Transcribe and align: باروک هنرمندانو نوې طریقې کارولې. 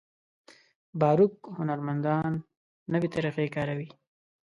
باروک 0.99 1.35
هنرمندانو 1.57 2.39
نوې 2.93 3.07
طریقې 3.15 3.47
کارولې. 3.55 3.89